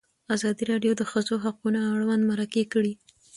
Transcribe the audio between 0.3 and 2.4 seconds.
ازادي راډیو د د ښځو حقونه اړوند